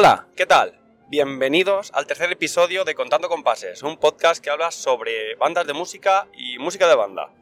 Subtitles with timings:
[0.00, 0.78] Hola, ¿qué tal?
[1.08, 6.28] Bienvenidos al tercer episodio de Contando Compases, un podcast que habla sobre bandas de música
[6.34, 7.34] y música de banda.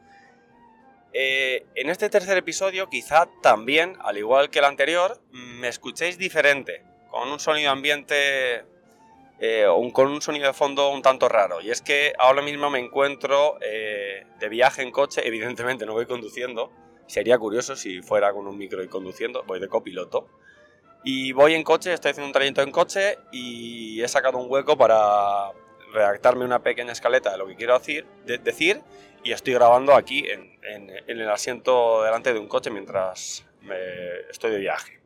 [1.13, 6.83] Eh, en este tercer episodio quizá también, al igual que el anterior, me escuchéis diferente,
[7.11, 8.65] con un sonido ambiente,
[9.39, 11.61] eh, con un sonido de fondo un tanto raro.
[11.61, 16.07] Y es que ahora mismo me encuentro eh, de viaje en coche, evidentemente no voy
[16.07, 16.71] conduciendo,
[17.05, 20.27] sería curioso si fuera con un micro y conduciendo, voy de copiloto.
[21.03, 24.77] Y voy en coche, estoy haciendo un trayecto en coche y he sacado un hueco
[24.77, 25.51] para
[25.93, 28.81] redactarme una pequeña escaleta de lo que quiero decir, decir
[29.23, 30.57] y estoy grabando aquí en,
[31.07, 33.45] el asiento delante de un coche mientras
[34.29, 34.99] estoy de viaje.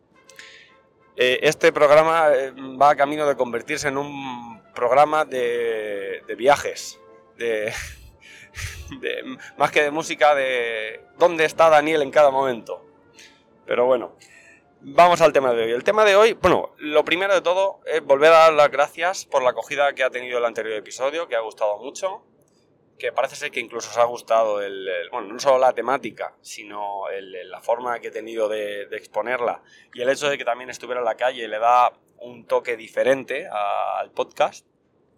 [1.15, 6.99] Eh, este programa eh, va a camino de convertirse en un programa de, viajes,
[7.37, 7.73] de,
[9.57, 12.85] más que de música, de dónde está Daniel en cada momento.
[13.65, 14.15] Pero bueno,
[14.83, 15.71] Vamos al tema de hoy.
[15.73, 19.27] El tema de hoy, bueno, lo primero de todo es volver a dar las gracias
[19.27, 22.23] por la acogida que ha tenido el anterior episodio, que ha gustado mucho,
[22.97, 27.03] que parece ser que incluso os ha gustado el, bueno, no solo la temática, sino
[27.11, 29.61] la forma que he tenido de, exponerla
[29.93, 33.47] y el hecho de que también estuviera en la calle le da un toque diferente
[33.47, 34.65] al podcast.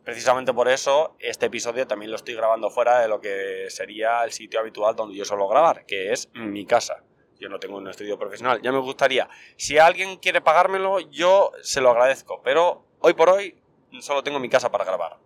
[0.03, 4.33] Precisamente por eso este episodio también lo estoy grabando fuera de lo que sería el
[4.33, 7.01] sitio habitual donde yo suelo grabar, que es mi casa
[7.39, 8.61] yo no tengo un estudio profesional.
[8.61, 9.29] Ya me gustaría.
[9.57, 12.41] Si alguien quiere pagármelo, yo se lo agradezco.
[12.43, 13.61] Pero hoy por hoy
[13.99, 15.17] solo tengo mi casa para grabar.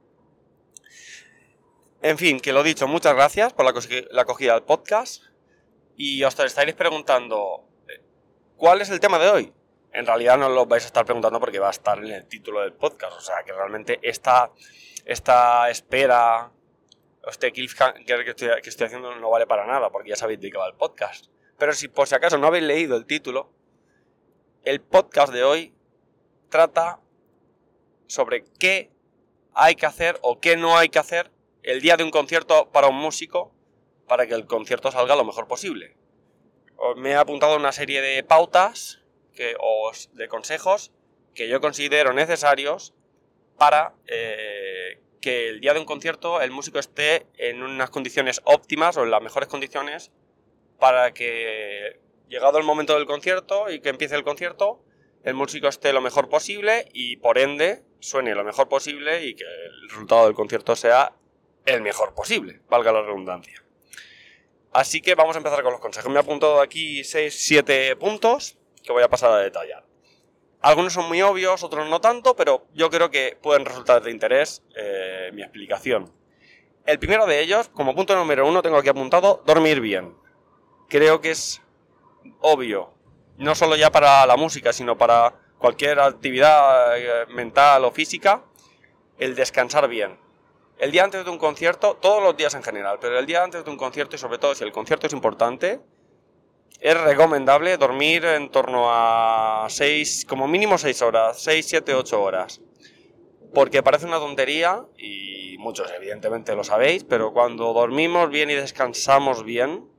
[2.01, 5.23] En fin, que lo dicho, muchas gracias por la, acogida del podcast.
[5.95, 7.67] Y os estaréis preguntando,
[8.55, 9.53] ¿cuál es el tema de hoy?
[9.91, 12.61] En realidad no lo vais a estar preguntando porque va a estar en el título
[12.61, 13.17] del podcast.
[13.17, 14.51] O sea, que realmente esta,
[15.05, 16.51] esta espera,
[17.27, 20.51] este cliffhanger que estoy, que estoy haciendo no vale para nada porque ya sabéis de
[20.51, 21.31] qué va el podcast.
[21.57, 23.51] Pero si por si acaso no habéis leído el título,
[24.63, 25.73] el podcast de hoy
[26.49, 26.99] trata
[28.07, 28.91] sobre qué
[29.53, 31.31] hay que hacer o qué no hay que hacer
[31.63, 33.53] el día de un concierto para un músico
[34.07, 35.97] para que el concierto salga lo mejor posible.
[36.95, 39.01] Me he apuntado una serie de pautas
[39.33, 40.91] que, o de consejos
[41.33, 42.93] que yo considero necesarios
[43.57, 48.95] para eh, que el día de un concierto el músico esté en unas condiciones óptimas
[48.97, 50.11] o en las mejores condiciones
[50.79, 54.83] para que, llegado el momento del concierto y que empiece el concierto,
[55.23, 59.43] el músico esté lo mejor posible y por ende suene lo mejor posible y que
[59.43, 61.13] el resultado del concierto sea
[61.65, 63.63] el mejor posible, valga la redundancia.
[64.71, 66.09] Así que vamos a empezar con los consejos.
[66.11, 69.85] Me he apuntado aquí 6-7 puntos que voy a pasar a detallar.
[70.61, 74.63] Algunos son muy obvios, otros no tanto, pero yo creo que pueden resultar de interés
[74.75, 76.13] eh, mi explicación.
[76.85, 80.15] El primero de ellos, como punto número uno, tengo aquí apuntado dormir bien
[80.87, 81.61] creo que es
[82.41, 82.93] obvio,
[83.37, 88.43] no solo ya para la música, sino para cualquier actividad eh, mental o física,
[89.17, 90.19] el descansar bien.
[90.77, 93.65] El día antes de un concierto, todos los días en general, pero el día antes
[93.65, 95.79] de un concierto y sobre todo si el concierto es importante,
[96.79, 102.61] es recomendable dormir en torno a 6, como mínimo 6 horas, 6, 7, 8 horas.
[103.53, 109.43] Porque parece una tontería, y muchos evidentemente lo sabéis, pero cuando dormimos bien y descansamos
[109.43, 109.89] bien,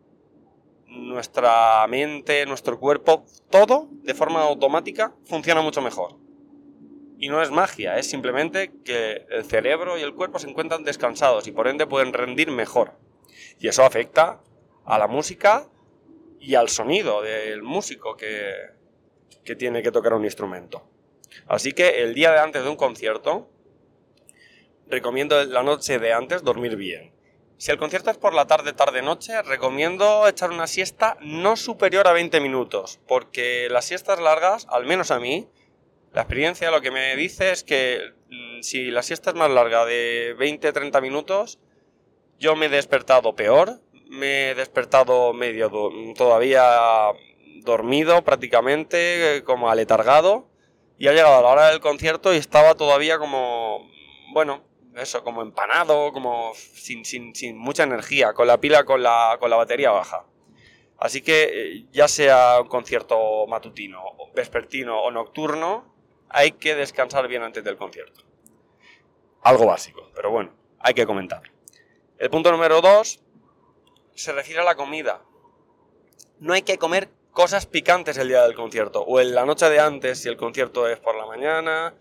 [0.98, 6.16] nuestra mente, nuestro cuerpo, todo de forma automática funciona mucho mejor.
[7.18, 11.46] Y no es magia, es simplemente que el cerebro y el cuerpo se encuentran descansados
[11.46, 12.92] y por ende pueden rendir mejor.
[13.58, 14.40] Y eso afecta
[14.84, 15.68] a la música
[16.38, 18.52] y al sonido del músico que,
[19.44, 20.88] que tiene que tocar un instrumento.
[21.46, 23.50] Así que el día de antes de un concierto,
[24.86, 27.17] recomiendo la noche de antes dormir bien
[27.58, 32.12] si el concierto es por la tarde, tarde-noche, recomiendo echar una siesta no superior a
[32.12, 35.48] 20 minutos, porque las siestas largas, al menos a mí,
[36.12, 39.84] la experiencia lo que me dice es que mm, si la siesta es más larga
[39.84, 41.58] de 20-30 minutos,
[42.38, 45.70] yo me he despertado peor, me he despertado medio
[46.16, 47.10] todavía
[47.64, 50.48] dormido prácticamente, como aletargado,
[50.96, 53.90] y ha llegado a la hora del concierto y estaba todavía como,
[54.32, 54.62] bueno,
[54.98, 57.02] eso, como empanado, como sin,
[57.56, 60.26] mucha energía, con la pila, con la, con la batería baja.
[60.98, 64.02] Así que eh, ya sea un concierto matutino,
[64.34, 65.94] vespertino o nocturno,
[66.28, 68.24] hay que descansar bien antes del concierto.
[69.42, 71.42] Algo básico, pero bueno, hay que comentar.
[72.18, 73.20] El punto número dos
[74.14, 75.22] se refiere a la comida.
[76.40, 79.78] No hay que comer cosas picantes el día del concierto, o en la noche de
[79.78, 81.94] antes si el concierto es por la mañana.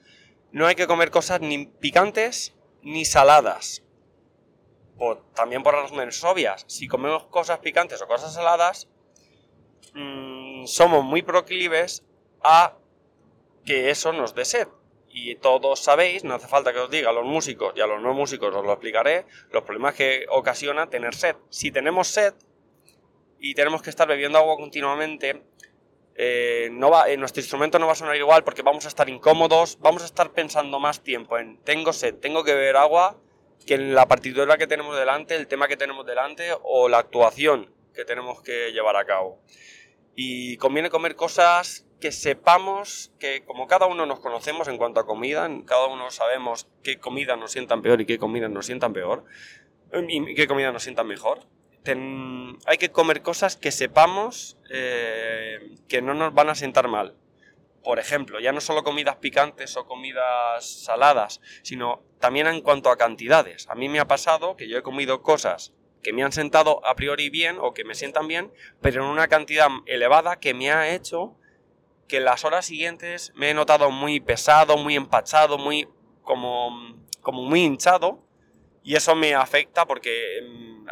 [0.51, 2.56] No hay que comer cosas ni picantes
[2.87, 3.83] ni saladas.
[5.35, 8.87] también por razones obvias, si comemos cosas picantes o cosas saladas,
[9.93, 12.03] mm, somos muy proclives
[12.41, 12.77] a
[13.65, 14.67] que eso nos dé sed.
[15.09, 17.99] y todos sabéis, no hace falta que os diga a los músicos y a los
[17.99, 21.35] no músicos os lo explicaré, los problemas que ocasiona tener sed.
[21.49, 22.35] Si tenemos sed
[23.39, 25.41] y tenemos que estar bebiendo agua continuamente,
[26.19, 30.01] eh, eh, nuestro instrumento no va a sonar igual porque vamos a estar incómodos, vamos
[30.01, 33.17] a estar pensando más tiempo en tengo sed, tengo que beber agua,
[33.67, 37.71] que en la partitura que tenemos delante, el tema que tenemos delante o la actuación
[37.93, 39.39] que tenemos que llevar a cabo.
[40.15, 45.05] Y conviene comer cosas que sepamos que como cada uno nos conocemos en cuanto a
[45.05, 49.25] comida, cada uno sabemos qué comida nos sientan peor y qué comida nos sientan peor,
[50.07, 51.41] y qué comida nos sientan mejor.
[51.95, 57.15] Hay que comer cosas que sepamos eh, que no nos van a sentar mal.
[57.83, 62.97] Por ejemplo, ya no solo comidas picantes o comidas saladas, sino también en cuanto a
[62.97, 63.67] cantidades.
[63.69, 65.73] A mí me ha pasado que yo he comido cosas
[66.03, 68.51] que me han sentado a priori bien o que me sientan bien,
[68.81, 71.35] pero en una cantidad elevada que me ha hecho
[72.07, 75.87] que las horas siguientes me he notado muy pesado, muy empachado, muy
[76.23, 78.23] como, como muy hinchado
[78.83, 80.87] y eso me afecta porque mm,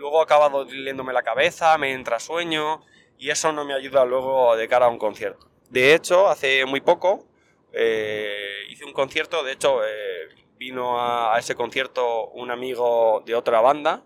[0.00, 2.82] luego ha acabado doliéndome la cabeza, me entra sueño
[3.18, 5.48] y eso no me ayuda luego de cara a un concierto.
[5.68, 7.26] De hecho, hace muy poco
[7.72, 13.60] eh, hice un concierto, de hecho eh, vino a ese concierto un amigo de otra
[13.60, 14.04] banda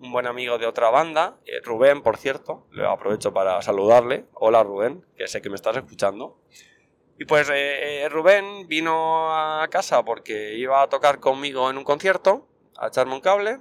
[0.00, 4.26] un buen amigo de otra banda, eh, Rubén, por cierto, le aprovecho para saludarle.
[4.34, 6.38] Hola Rubén, que sé que me estás escuchando.
[7.18, 12.46] Y pues eh, Rubén vino a casa porque iba a tocar conmigo en un concierto,
[12.76, 13.60] a echarme un cable.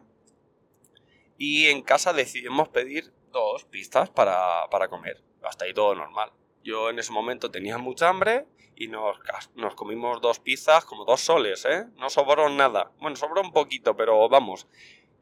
[1.37, 5.21] Y en casa decidimos pedir dos pistas para, para comer.
[5.43, 6.31] Hasta ahí todo normal.
[6.63, 8.45] Yo en ese momento tenía mucha hambre
[8.75, 9.17] y nos,
[9.55, 11.85] nos comimos dos pizzas como dos soles, ¿eh?
[11.97, 12.91] No sobró nada.
[12.99, 14.67] Bueno, sobró un poquito, pero vamos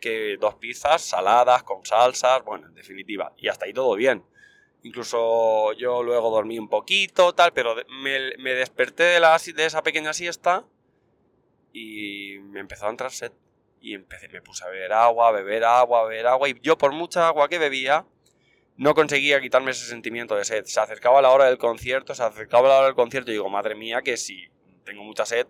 [0.04, 4.25] que dos pizzas saladas, con salsas, bueno, en definitiva, y hasta ahí todo bien.
[4.83, 9.81] Incluso yo luego dormí un poquito, tal, pero me, me desperté de, la, de esa
[9.81, 10.65] pequeña siesta
[11.71, 13.31] y me empezó a entrar sed.
[13.83, 16.77] Y empecé, me puse a beber agua, a beber agua, a beber agua, y yo
[16.77, 18.06] por mucha agua que bebía,
[18.77, 20.63] no conseguía quitarme ese sentimiento de sed.
[20.65, 23.75] Se acercaba la hora del concierto, se acercaba la hora del concierto y digo, madre
[23.75, 24.47] mía, que si
[24.85, 25.47] tengo mucha sed,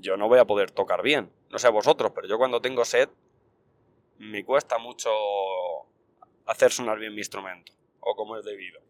[0.00, 1.30] yo no voy a poder tocar bien.
[1.48, 3.08] No sé vosotros, pero yo cuando tengo sed,
[4.18, 5.10] me cuesta mucho
[6.46, 8.80] hacer sonar bien mi instrumento, o como es debido.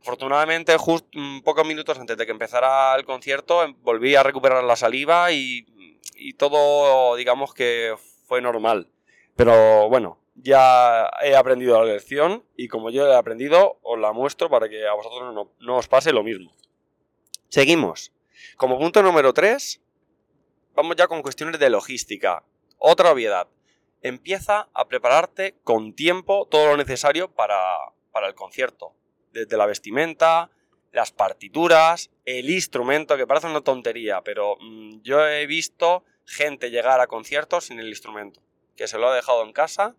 [0.00, 1.08] Afortunadamente, justo
[1.44, 5.66] pocos minutos antes de que empezara el concierto, em, volví a recuperar la saliva y,
[6.36, 7.94] todo, digamos que
[8.24, 8.88] fue normal.
[9.36, 14.50] Pero bueno, ya he aprendido la lección y como yo he aprendido, os la muestro
[14.50, 16.52] para que a vosotros no, os pase lo mismo.
[17.48, 18.12] Seguimos.
[18.56, 19.80] Como punto número 3,
[20.74, 22.44] vamos ya con cuestiones de logística.
[22.78, 23.48] Otra obviedad
[24.02, 27.58] empieza a prepararte con tiempo todo lo necesario para,
[28.26, 28.92] el concierto.
[29.32, 30.50] Desde la vestimenta,
[30.92, 37.00] las partituras, el instrumento, que parece una tontería, pero mm, yo he visto gente llegar
[37.00, 38.40] a conciertos sin el instrumento,
[38.76, 39.94] que se lo ha dejado en casa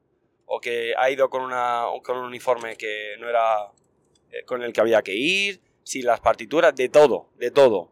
[0.45, 3.71] o que ha ido con, una, con un uniforme que no era
[4.31, 7.91] eh, con el que había que ir, sin las partituras, de todo, de todo.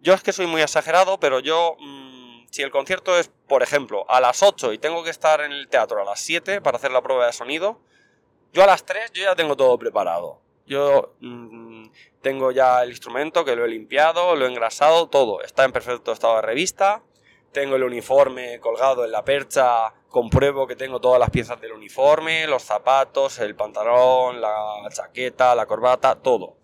[0.00, 1.76] Yo es que soy muy exagerado, pero yo...
[1.78, 5.52] Mm, si el concierto es, por ejemplo, a las 8 y tengo que estar en
[5.52, 7.80] el teatro a las 7 para hacer la prueba de sonido,
[8.52, 10.40] yo a las 3 yo ya tengo todo preparado.
[10.66, 11.88] Yo mm,
[12.20, 15.42] tengo ya el instrumento que lo he limpiado, lo he engrasado, todo.
[15.42, 17.02] Está en perfecto estado de revista.
[17.52, 22.46] Tengo el uniforme colgado en la percha, compruebo que tengo todas las piezas del uniforme,
[22.46, 26.56] los zapatos, el pantalón, la chaqueta, la corbata, todo.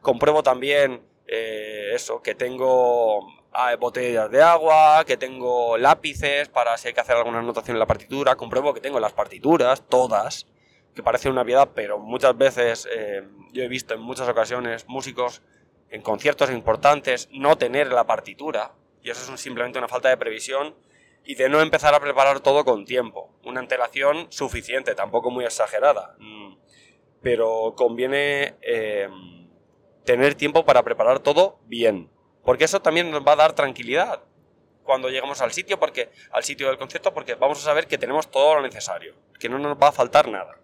[0.00, 3.20] Compruebo también eh, eso, que tengo
[3.52, 7.80] hay botellas de agua, que tengo lápices para si hay que hacer alguna anotación en
[7.80, 10.46] la partitura, compruebo que tengo las partituras, todas,
[10.94, 15.42] que parece una piedad, pero muchas veces eh, yo he visto en muchas ocasiones músicos
[15.90, 20.74] en conciertos importantes no tener la partitura, y eso es simplemente una falta de previsión
[21.24, 23.32] y de no empezar a preparar todo con tiempo.
[23.44, 26.56] Una antelación suficiente, tampoco muy exagerada, mm,
[27.22, 29.08] pero conviene eh,
[30.04, 32.10] tener tiempo para preparar todo bien.
[32.44, 34.22] Porque eso también nos va a dar tranquilidad
[34.82, 38.30] cuando lleguemos al sitio, porque, al sitio del concierto, porque vamos a saber que tenemos
[38.30, 40.58] todo lo necesario, que no nos va a faltar nada.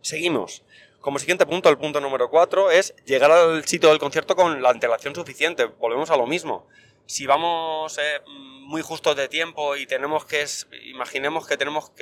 [0.00, 0.64] Seguimos.
[1.00, 4.70] Como siguiente punto, el punto número 4 es llegar al sitio del concierto con la
[4.70, 5.66] antelación suficiente.
[5.66, 6.66] Volvemos a lo mismo.
[7.06, 10.44] Si vamos eh, muy justos de tiempo y tenemos que,
[10.86, 11.92] imaginemos que tenemos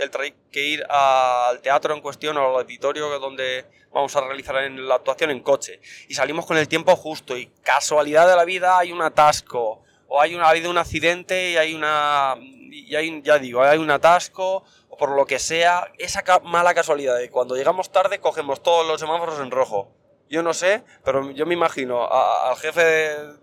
[0.51, 5.31] que ir al teatro en cuestión o al auditorio donde vamos a realizar la actuación
[5.31, 9.03] en coche y salimos con el tiempo justo y casualidad de la vida hay un
[9.03, 13.63] atasco o hay una, ha habido un accidente y hay una, y hay, ya digo,
[13.63, 18.21] hay un atasco o por lo que sea, esa mala casualidad de cuando llegamos tarde
[18.21, 19.93] cogemos todos los semáforos en rojo.
[20.29, 22.83] Yo no sé, pero yo me imagino al jefe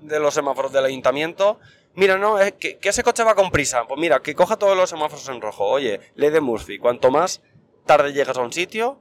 [0.02, 1.60] de, los semáforos del ayuntamiento.
[1.94, 3.86] Mira, no, es que, ese coche va con prisa.
[3.88, 5.66] Pues mira, que coja todos los semáforos en rojo.
[5.66, 7.42] Oye, ley de Murphy, cuanto más
[7.86, 9.00] tarde llegas a un sitio,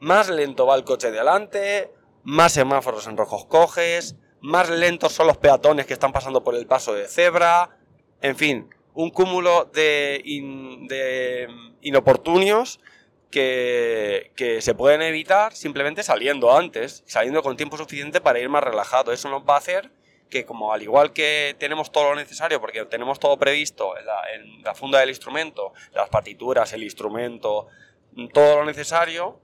[0.00, 1.92] más lento va el coche de adelante,
[2.22, 6.66] más semáforos en rojos coges, más lentos son los peatones que están pasando por el
[6.66, 7.78] paso de cebra.
[8.20, 10.22] En fin, un cúmulo de,
[10.88, 11.48] de
[11.82, 12.80] inoportunios
[13.30, 19.12] que, se pueden evitar simplemente saliendo antes, saliendo con tiempo suficiente para ir más relajado.
[19.12, 19.90] Eso nos va a hacer
[20.30, 24.74] que como al igual que tenemos todo lo necesario, porque tenemos todo previsto en la,
[24.74, 27.68] funda del instrumento, las partituras, el instrumento,
[28.34, 29.40] todo lo necesario,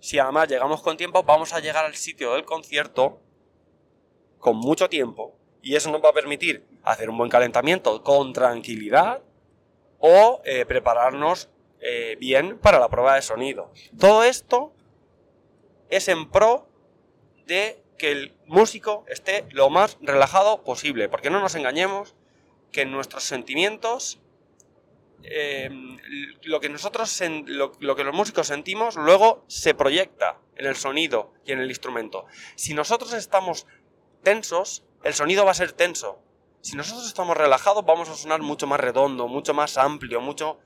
[0.00, 3.20] si además llegamos con tiempo, vamos a llegar al sitio del concierto
[4.38, 9.22] con mucho tiempo y eso nos va a permitir hacer un buen calentamiento con tranquilidad
[9.98, 11.48] o eh, prepararnos
[11.86, 13.70] eh, bien para la prueba de sonido.
[14.00, 14.72] Todo esto
[15.90, 16.66] es en pro
[17.46, 22.14] de que el músico esté lo más relajado posible, porque no nos engañemos
[22.72, 24.18] que nuestros sentimientos,
[25.24, 25.68] eh,
[26.44, 31.52] lo, que nosotros lo, que los músicos sentimos, luego se proyecta en el sonido y
[31.52, 32.24] en el instrumento.
[32.56, 33.66] Si nosotros estamos
[34.22, 36.18] tensos, el sonido va a ser tenso.
[36.62, 40.60] Si nosotros estamos relajados, vamos a sonar mucho más redondo, mucho más amplio, mucho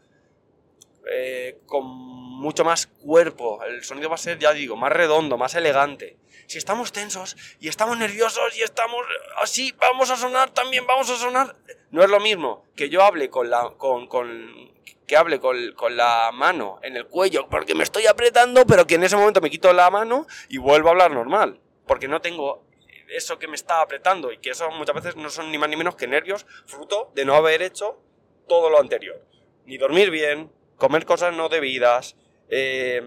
[1.11, 3.63] eh, con mucho más cuerpo.
[3.65, 6.17] El sonido va a ser, ya digo, más redondo, más elegante.
[6.47, 9.05] Si estamos tensos y estamos nerviosos y estamos
[9.43, 11.57] así, vamos a sonar también, vamos a sonar.
[11.91, 13.71] No es lo mismo que yo hable con la.
[13.77, 18.67] con, con que hable con, con, la mano en el cuello porque me estoy apretando,
[18.67, 21.61] pero que en ese momento me quito la mano y vuelvo a hablar normal.
[21.87, 22.69] Porque no tengo
[23.09, 25.77] eso que me está apretando y que eso muchas veces no son ni más ni
[25.77, 28.01] menos que nervios fruto de no haber hecho
[28.47, 29.25] todo lo anterior.
[29.65, 32.17] Ni dormir bien, comer cosas no debidas,
[32.49, 33.03] eh,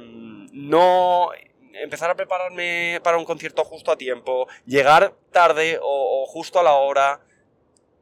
[0.53, 1.31] no
[1.73, 6.73] empezar a prepararme para un concierto justo a tiempo, llegar tarde o, justo a la
[6.73, 7.21] hora.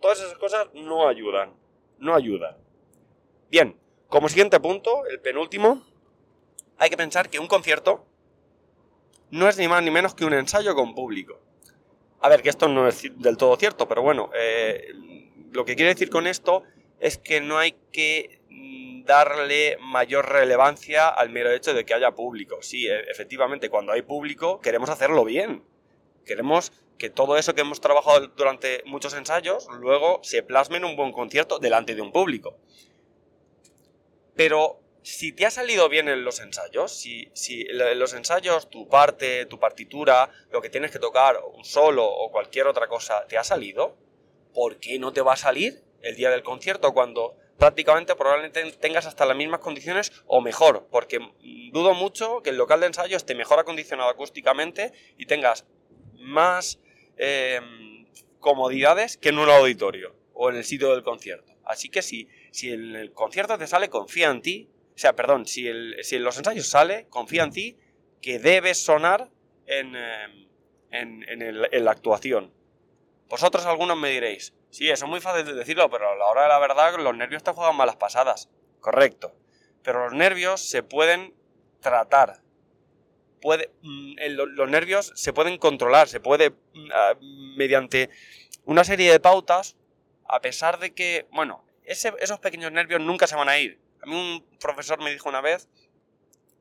[0.01, 1.53] Todas esas cosas no ayudan.
[1.99, 2.57] No ayudan.
[3.49, 5.83] Bien, como siguiente punto, el penúltimo,
[6.77, 8.05] hay que pensar que un concierto
[9.31, 11.39] no es ni más ni menos que un ensayo con público.
[12.21, 14.93] A ver, que esto no es del todo cierto, pero bueno, eh,
[15.51, 16.63] lo que quiere decir con esto
[16.99, 18.38] es que no hay que
[19.09, 22.61] darle mayor relevancia al mero hecho de que haya público.
[22.61, 25.63] Sí, e, efectivamente, cuando hay público queremos hacerlo bien.
[26.25, 30.95] Queremos que todo eso que hemos trabajado durante muchos ensayos luego se plasme en un
[30.95, 32.59] buen concierto delante de un público.
[34.35, 38.87] Pero si te ha salido bien en los ensayos, si, si en los ensayos tu
[38.87, 43.39] parte, tu partitura, lo que tienes que tocar, un solo o cualquier otra cosa, te
[43.39, 43.97] ha salido,
[44.53, 49.05] ¿por qué no te va a salir el día del concierto cuando prácticamente probablemente tengas
[49.05, 51.19] hasta las mismas condiciones o mejor, porque
[51.71, 55.65] dudo mucho que el local de ensayo esté mejor acondicionado acústicamente y tengas
[56.15, 56.79] más
[57.17, 58.07] em,
[58.39, 61.53] comodidades que en un auditorio o en el sitio del concierto.
[61.65, 64.69] Así que si, si en el concierto te sale, confía en ti.
[64.95, 67.77] O sea, perdón, si, en los ensayos sale, confía en ti
[68.21, 69.29] que debes sonar
[69.65, 70.47] en, em,
[70.91, 72.53] en la actuación.
[73.29, 76.43] Vosotros algunos me diréis, Sí, eso es muy fácil de decirlo, pero a la hora
[76.43, 78.50] de la verdad los nervios te juegan malas pasadas.
[78.81, 79.33] Correcto.
[79.83, 81.33] Pero los nervios se pueden
[81.81, 82.41] tratar.
[83.41, 88.09] Puede, mm, los nervios se pueden controlar, se puede, mm, mediante
[88.65, 89.75] una serie de pautas,
[90.25, 93.79] a pesar de que, bueno, esos pequeños nervios nunca se van a ir.
[94.03, 95.67] A mí un profesor me dijo una vez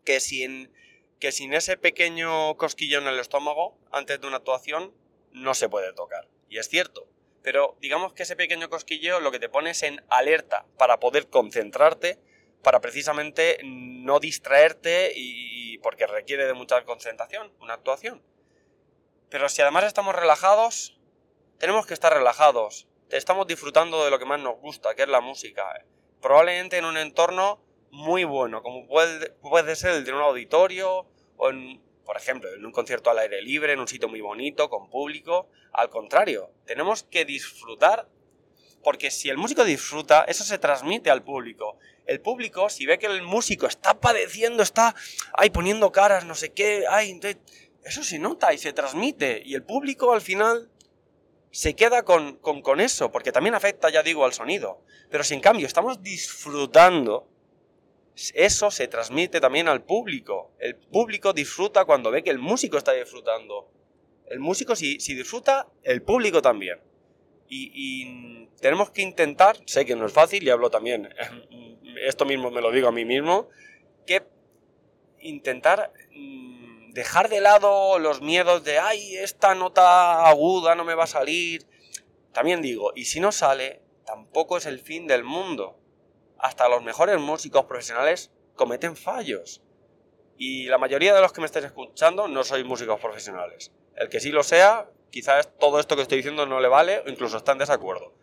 [0.05, 0.73] que sin,
[1.21, 4.95] que sin ese pequeño cosquillo en el estómago antes de una actuación
[5.33, 6.27] no se puede tocar.
[6.49, 7.09] Y es cierto,
[7.43, 11.29] pero digamos que ese pequeño cosquilleo lo que te pone es en alerta para poder
[11.29, 12.19] concentrarte,
[12.63, 18.23] para precisamente no distraerte y porque requiere de mucha concentración, una actuación.
[19.31, 20.99] Pero si además estamos relajados,
[21.59, 22.89] tenemos que estar relajados.
[23.11, 25.85] Estamos disfrutando de lo que más nos gusta, que es la música.
[26.21, 31.51] Probablemente en un entorno muy bueno, como puede, puede ser el de un auditorio o
[31.51, 34.89] en por ejemplo, en un concierto al aire libre, en un sitio muy bonito, con
[34.89, 35.51] público.
[35.75, 38.09] Al contrario, tenemos que disfrutar,
[38.83, 41.79] porque si el músico disfruta, eso se transmite al público.
[42.07, 44.95] El público, si ve que el músico está padeciendo, está
[45.35, 47.21] ay, poniendo caras, no sé qué, ay,
[47.85, 49.43] eso se nota y se transmite.
[49.45, 50.71] Y el público al final
[51.51, 54.81] se queda con, con, con eso, porque también afecta, ya digo, al sonido.
[55.11, 57.29] Pero si en cambio estamos disfrutando,
[58.35, 60.53] eso se transmite también al público.
[60.59, 63.71] El público disfruta cuando ve que el músico está disfrutando.
[64.27, 66.81] El músico si, si disfruta, el público también.
[67.49, 71.09] Y, tenemos que intentar, sé que no es fácil y hablo también,
[72.05, 73.49] esto mismo me lo digo a mí mismo,
[74.05, 74.25] que
[75.21, 81.05] intentar mm, dejar de lado los miedos de, ay, esta nota aguda no me va
[81.05, 81.67] a salir.
[82.33, 85.78] También digo, y si no sale, tampoco es el fin del mundo.
[86.39, 89.63] Hasta los mejores músicos profesionales cometen fallos.
[90.37, 93.73] Y la mayoría de los que me estáis escuchando no sois músicos profesionales.
[93.97, 97.09] El que sí lo sea, quizás todo esto que estoy diciendo no le vale o
[97.09, 98.15] incluso está en desacuerdo.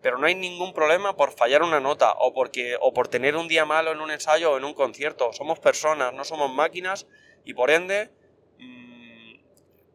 [0.00, 3.46] Pero no hay ningún problema por fallar una nota o, porque, o por tener un
[3.46, 5.32] día malo en un ensayo o en un concierto.
[5.32, 7.06] Somos personas, no somos máquinas
[7.44, 8.10] y por ende
[8.58, 9.36] mmm,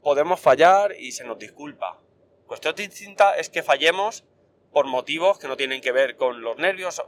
[0.01, 1.99] podemos fallar y se nos disculpa.
[2.45, 4.23] Cuestión distinta es que fallemos
[4.71, 7.01] por motivos que no tienen que ver con los nervios,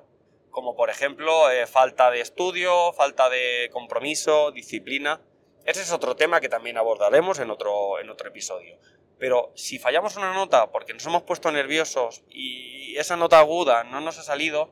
[0.51, 5.22] como por ejemplo eh, falta de estudio, falta de compromiso, disciplina.
[5.65, 8.77] Ese es otro tema que también abordaremos en otro, en otro episodio.
[9.18, 14.01] Pero si fallamos una nota porque nos hemos puesto nerviosos y esa nota aguda no
[14.01, 14.72] nos ha salido,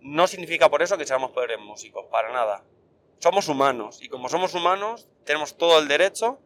[0.00, 2.64] no significa por eso que seamos peores músicos, para nada.
[3.18, 6.38] Somos humanos y como somos humanos tenemos todo el derecho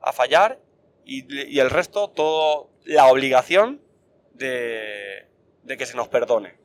[0.00, 0.60] a fallar
[1.04, 3.82] y, y el resto, toda la obligación
[4.32, 5.26] de,
[5.62, 6.63] de que se nos perdone.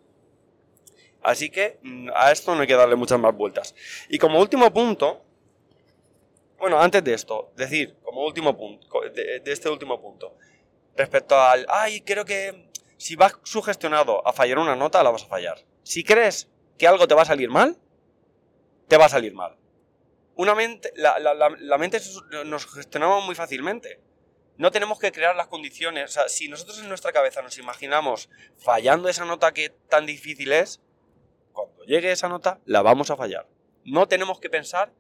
[1.22, 3.76] Así que mm, a esto no hay que darle muchas más vueltas.
[4.10, 5.24] Y como último punto,
[6.58, 10.36] bueno, antes de esto, decir, como último punto, de, este último punto,
[10.96, 15.28] respecto al, ay, creo que si vas sugestionado a fallar una nota, la vas a
[15.28, 15.66] fallar.
[15.84, 17.78] Si crees que algo te va a salir mal,
[18.88, 19.56] te va a salir mal.
[20.36, 22.00] Una mente, la, la, la, la mente
[22.46, 24.02] nos gestionamos muy fácilmente.
[24.58, 26.10] No tenemos que crear las condiciones.
[26.10, 30.52] O sea, si nosotros en nuestra cabeza nos imaginamos fallando esa nota que tan difícil
[30.52, 30.82] es,
[31.90, 33.48] llegue esa nota, la vamos a fallar.
[33.84, 34.94] No tenemos que pensar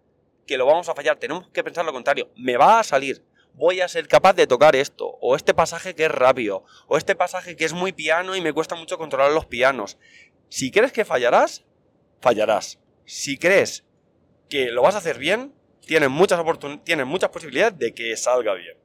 [0.47, 2.31] que lo vamos a fallar, tenemos que pensar lo contrario.
[2.35, 3.23] Me va a salir,
[3.53, 7.15] voy a ser capaz de tocar esto, o este pasaje que es rápido, o este
[7.15, 9.99] pasaje que es muy piano y me cuesta mucho controlar los pianos.
[10.49, 11.63] Si crees que fallarás,
[12.21, 12.79] fallarás.
[13.05, 13.85] Si crees
[14.49, 16.41] que lo vas a hacer bien, tienes muchas,
[16.83, 18.77] tienes muchas posibilidades de que salga bien.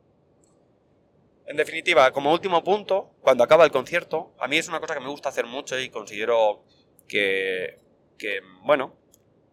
[1.46, 5.00] En definitiva, como último punto, cuando acaba el concierto, a mí es una cosa que
[5.00, 6.64] me gusta hacer mucho y considero
[7.08, 7.83] que,
[8.18, 8.94] que bueno,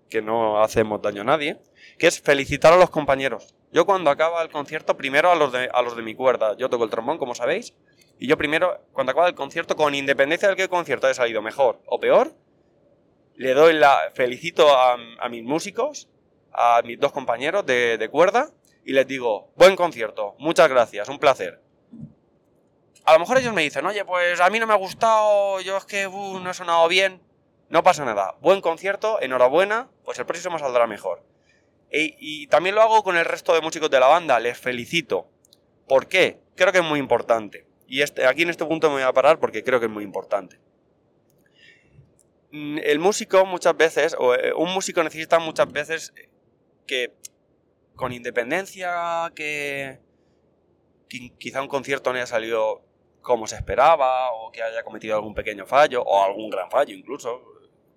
[0.10, 1.60] que no hacemos daño a nadie,
[1.98, 3.56] que es felicitar a los compañeros.
[3.72, 6.70] Yo cuando acaba el concierto, primero a los de, a los de mi cuerda, yo
[6.70, 7.74] toco el trombón, como sabéis,
[8.20, 11.42] y yo primero, cuando acaba el concierto, con independencia del que el concierto haya salido
[11.42, 12.36] mejor o peor,
[13.36, 14.98] le doy la, felicito a,
[15.30, 16.10] mis músicos,
[16.52, 18.50] a mis dos compañeros de, de, cuerda,
[18.86, 21.62] y les digo, buen concierto, muchas gracias, un placer.
[23.06, 25.78] A lo mejor ellos me dicen, oye, pues a mí no me ha gustado, yo
[25.78, 27.22] es que uh, no he sonado bien,
[27.72, 31.24] no pasa nada, buen concierto, enhorabuena, pues el próximo saldrá mejor.
[31.92, 35.28] Y, y, también lo hago con el resto de músicos de la banda, les felicito.
[35.88, 36.40] ¿Por qué?
[36.56, 37.66] Creo que es muy importante.
[37.88, 40.04] Y este, aquí en este punto me voy a parar porque creo que es muy
[40.04, 40.58] importante.
[42.52, 46.14] Mm, el músico muchas veces, o eh, un músico necesita muchas veces
[46.86, 47.14] que
[47.96, 50.00] con independencia que
[51.38, 52.82] quizá un concierto no haya salido
[53.22, 57.51] como se esperaba o que haya cometido algún pequeño fallo o algún gran fallo incluso,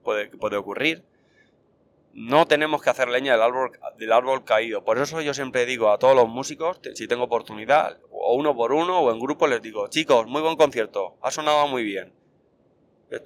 [0.04, 1.04] puede, puede ocurrir
[2.14, 4.84] no tenemos que hacer leña del árbol, del árbol caído.
[4.84, 8.72] Por eso yo siempre digo a todos los músicos, si tengo oportunidad, o uno por
[8.72, 12.14] uno o en grupo, les digo, chicos, muy buen concierto, ha sonado muy bien.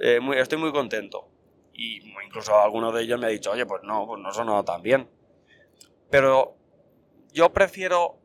[0.00, 1.28] Eh, muy, estoy muy contento.
[1.74, 4.64] Y incluso alguno de ellos me ha dicho, oye, pues no, pues no ha sonado
[4.64, 5.08] tan bien.
[6.10, 6.56] Pero
[7.32, 8.18] yo prefiero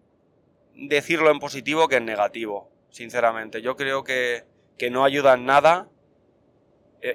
[0.74, 3.62] decirlo en positivo que en negativo, sinceramente.
[3.62, 4.46] Yo creo que,
[4.78, 5.93] que no ayuda en nada eh,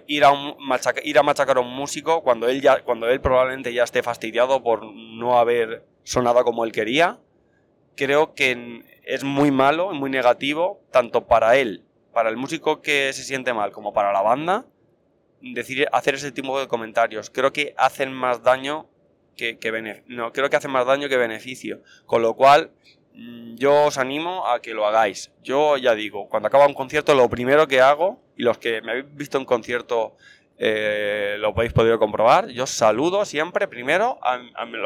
[0.07, 3.21] ir, a un machaca, ir a machacar a un músico cuando él, ya, cuando él
[3.21, 7.19] probablemente ya esté fastidiado por no haber sonado como él quería,
[7.97, 13.25] creo que es muy malo, muy negativo, tanto para él, para el músico que se
[13.25, 14.67] siente mal, como para la banda,
[15.41, 17.31] decir, hacer ese tipo de comentarios.
[17.31, 18.89] Creo que hacen más daño
[19.37, 21.83] que, que no, creo que hacen más daño que beneficio.
[22.07, 22.71] Con lo cual,
[23.57, 25.33] yo os animo a que lo hagáis.
[25.43, 28.93] Yo ya digo, cuando acaba un concierto, lo primero que hago, y los que me
[28.93, 30.17] habéis visto en concierto
[30.59, 34.39] eh, lo habéis podido comprobar, yo saludo siempre primero a,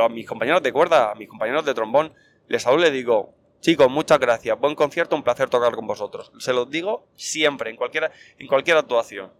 [0.09, 2.15] mis compañeros de cuerda, a mis compañeros de trombón.
[2.49, 6.33] Les saludo y les digo, chicos, muchas gracias, buen concierto, un placer tocar con vosotros.
[6.39, 9.33] Se los digo siempre, en cualquier, en cualquier actuación.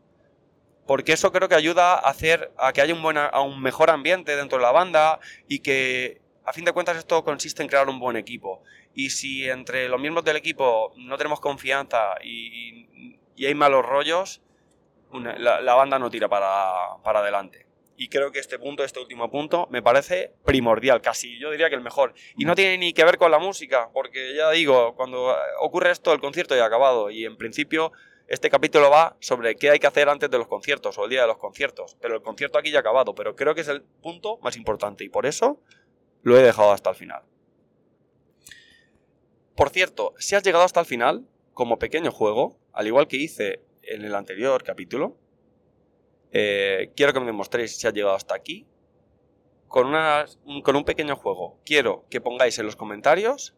[0.87, 3.91] Porque eso creo que ayuda a hacer a que haya un, buena, a un mejor
[3.91, 7.89] ambiente dentro de la banda y que a fin de cuentas esto consiste en crear
[7.89, 8.63] un buen equipo.
[8.95, 12.89] Y si entre los miembros del equipo no tenemos confianza y,
[13.45, 14.41] hay malos rollos,
[15.13, 17.67] la, la, banda no tira para, para, adelante.
[17.97, 21.75] Y creo que este punto, este último punto, me parece primordial, casi yo diría que
[21.75, 22.15] el mejor.
[22.37, 26.13] Y no tiene ni que ver con la música, porque ya digo, cuando ocurre esto,
[26.13, 27.11] el concierto ya ha acabado.
[27.11, 27.93] Y en principio,
[28.29, 31.23] este capítulo va sobre qué hay que hacer antes de los conciertos o el día
[31.23, 31.97] de los conciertos.
[32.01, 35.05] Pero el concierto aquí ya ha acabado, pero creo que es el punto más importante.
[35.05, 35.61] Y por eso
[36.23, 37.23] lo he dejado hasta el final.
[39.57, 43.63] Por cierto, si has llegado hasta el final, como pequeño juego, al igual que hice
[43.83, 45.17] en el anterior capítulo,
[46.33, 48.67] eh, quiero que me demostréis si has llegado hasta aquí.
[49.69, 50.27] Con, una,
[50.65, 53.55] con un pequeño juego, quiero que pongáis en los comentarios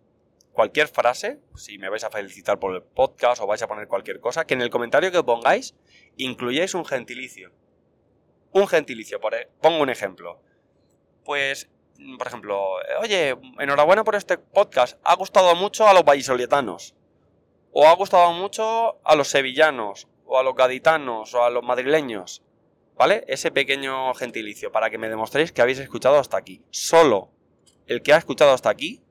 [0.53, 4.21] cualquier frase, si me vais a felicitar por el podcast o vais a poner cualquier
[4.21, 5.75] cosa, que en el comentario que pongáis
[6.17, 7.53] incluyáis un gentilicio.
[8.53, 10.41] Un gentilicio, por, e, pongo un ejemplo.
[11.25, 11.69] Pues,
[12.19, 16.95] por ejemplo, oye, enhorabuena por este podcast, ha gustado mucho a los vallisoletanos,
[17.73, 22.43] o ha gustado mucho a los sevillanos, o a los gaditanos, o a los madrileños.
[22.97, 23.25] ¿Vale?
[23.27, 26.63] Ese pequeño gentilicio para que me demostréis que habéis escuchado hasta aquí.
[26.71, 27.31] Solo
[27.89, 29.03] el que ha escuchado hasta aquí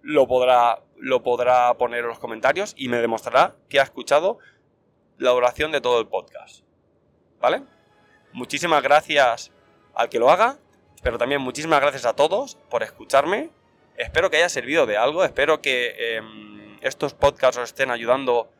[0.00, 4.38] lo podrá, lo podrá poner en los comentarios y me demostrará que ha escuchado
[5.18, 6.64] la duración de todo el podcast.
[7.40, 7.62] ¿Vale?
[8.32, 9.52] Muchísimas gracias
[9.94, 10.58] al que lo haga,
[11.04, 13.50] pero también muchísimas gracias a todos por escucharme.
[13.96, 18.50] Espero que haya servido de algo, espero que em, estos podcasts os estén ayudando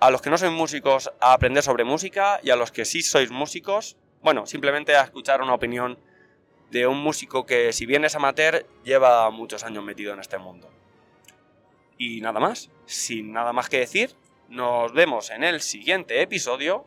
[0.00, 3.02] a los que no sois músicos a aprender sobre música y a los que sí
[3.02, 5.98] sois músicos, bueno, simplemente a escuchar una opinión
[6.70, 10.68] de un músico que si bien es amateur, lleva muchos años metido en este mundo.
[11.98, 14.16] Y nada más, sin nada más que decir,
[14.48, 16.84] nos vemos en el siguiente episodio.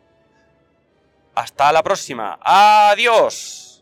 [1.34, 2.38] Hasta la próxima.
[2.42, 3.73] Adiós.